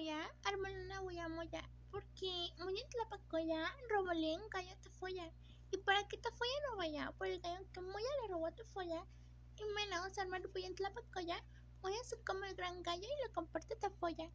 folla, 0.00 0.34
armar 0.44 0.72
una 0.72 1.02
huella 1.02 1.28
moya, 1.28 1.62
porque 1.90 2.48
muy 2.58 2.78
en 2.80 2.88
Tlapacoya 2.88 3.76
robóle 3.90 4.36
un 4.36 4.48
gallo 4.48 4.72
a 4.72 4.90
folla. 4.98 5.30
Y 5.70 5.76
para 5.78 6.08
que 6.08 6.16
tu 6.16 6.30
folla 6.30 6.52
no 6.70 6.76
vaya 6.78 7.12
por 7.18 7.26
el 7.26 7.40
gallo 7.40 7.66
que 7.72 7.80
muy 7.80 8.02
le 8.02 8.28
robó 8.28 8.46
a 8.46 8.54
tu 8.54 8.64
folla, 8.64 9.04
y 9.58 9.64
menos 9.74 10.16
armar 10.16 10.46
bulla 10.48 10.68
en 10.68 10.74
Tlapacoya, 10.74 11.44
voy 11.82 11.92
a 11.94 12.04
su 12.04 12.16
como 12.24 12.44
el 12.44 12.54
gran 12.54 12.82
gallo 12.82 13.02
y 13.02 13.26
lo 13.28 13.32
comparte 13.34 13.76
tu. 13.76 13.90